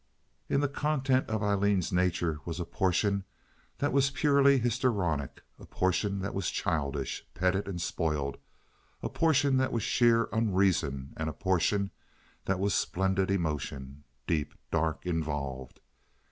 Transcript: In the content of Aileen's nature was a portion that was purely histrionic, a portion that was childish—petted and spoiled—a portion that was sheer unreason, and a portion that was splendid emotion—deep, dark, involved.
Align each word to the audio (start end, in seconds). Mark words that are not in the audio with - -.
In 0.49 0.61
the 0.61 0.67
content 0.67 1.29
of 1.29 1.43
Aileen's 1.43 1.91
nature 1.91 2.39
was 2.43 2.59
a 2.59 2.65
portion 2.65 3.23
that 3.77 3.93
was 3.93 4.09
purely 4.09 4.57
histrionic, 4.57 5.43
a 5.59 5.67
portion 5.67 6.21
that 6.21 6.33
was 6.33 6.49
childish—petted 6.49 7.67
and 7.67 7.79
spoiled—a 7.79 9.09
portion 9.09 9.57
that 9.57 9.71
was 9.71 9.83
sheer 9.83 10.27
unreason, 10.33 11.13
and 11.17 11.29
a 11.29 11.33
portion 11.33 11.91
that 12.45 12.57
was 12.57 12.73
splendid 12.73 13.29
emotion—deep, 13.29 14.55
dark, 14.71 15.05
involved. 15.05 15.79